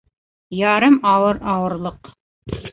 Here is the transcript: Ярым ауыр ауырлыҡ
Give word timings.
Ярым 0.61 0.97
ауыр 1.11 1.43
ауырлыҡ 1.55 2.13